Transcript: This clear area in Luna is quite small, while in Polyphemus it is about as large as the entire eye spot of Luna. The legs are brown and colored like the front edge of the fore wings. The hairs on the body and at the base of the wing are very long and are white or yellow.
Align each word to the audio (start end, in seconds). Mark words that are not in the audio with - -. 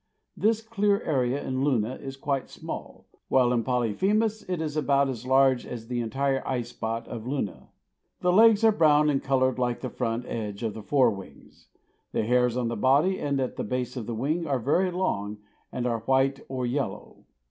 This 0.35 0.63
clear 0.63 1.03
area 1.03 1.45
in 1.47 1.63
Luna 1.63 1.93
is 1.97 2.17
quite 2.17 2.49
small, 2.49 3.05
while 3.27 3.53
in 3.53 3.63
Polyphemus 3.63 4.41
it 4.49 4.59
is 4.59 4.75
about 4.75 5.09
as 5.09 5.27
large 5.27 5.63
as 5.63 5.89
the 5.89 6.01
entire 6.01 6.41
eye 6.47 6.63
spot 6.63 7.07
of 7.07 7.27
Luna. 7.27 7.69
The 8.21 8.33
legs 8.33 8.63
are 8.63 8.71
brown 8.71 9.11
and 9.11 9.21
colored 9.21 9.59
like 9.59 9.81
the 9.81 9.91
front 9.91 10.25
edge 10.25 10.63
of 10.63 10.73
the 10.73 10.81
fore 10.81 11.11
wings. 11.11 11.67
The 12.13 12.23
hairs 12.23 12.57
on 12.57 12.67
the 12.67 12.75
body 12.75 13.19
and 13.19 13.39
at 13.39 13.57
the 13.57 13.63
base 13.63 13.95
of 13.95 14.07
the 14.07 14.15
wing 14.15 14.47
are 14.47 14.57
very 14.57 14.89
long 14.89 15.37
and 15.71 15.85
are 15.85 15.99
white 15.99 16.39
or 16.49 16.65
yellow. 16.65 17.25